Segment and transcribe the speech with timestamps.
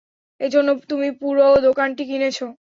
[0.41, 2.45] এ জন্য তুমি পুরো দোকানটি কিনেছো।